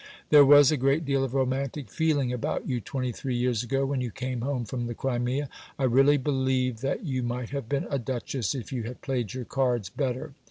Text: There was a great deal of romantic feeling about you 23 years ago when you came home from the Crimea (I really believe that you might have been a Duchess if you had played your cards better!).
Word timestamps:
There 0.31 0.43
was 0.43 0.71
a 0.71 0.77
great 0.81 1.05
deal 1.05 1.23
of 1.23 1.35
romantic 1.35 1.91
feeling 1.91 2.33
about 2.33 2.67
you 2.67 2.81
23 2.81 3.35
years 3.35 3.61
ago 3.61 3.85
when 3.85 4.01
you 4.01 4.09
came 4.09 4.41
home 4.41 4.65
from 4.65 4.87
the 4.87 4.95
Crimea 4.95 5.47
(I 5.77 5.83
really 5.83 6.17
believe 6.17 6.79
that 6.81 7.03
you 7.05 7.21
might 7.21 7.51
have 7.51 7.69
been 7.69 7.85
a 7.87 7.99
Duchess 7.99 8.55
if 8.55 8.73
you 8.73 8.81
had 8.81 9.03
played 9.03 9.35
your 9.35 9.45
cards 9.45 9.89
better!). 9.91 10.33